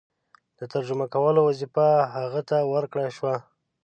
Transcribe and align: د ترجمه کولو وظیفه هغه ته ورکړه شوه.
د 0.59 0.61
ترجمه 0.73 1.05
کولو 1.13 1.39
وظیفه 1.49 1.87
هغه 2.15 2.41
ته 2.49 2.57
ورکړه 2.73 3.05
شوه. 3.15 3.35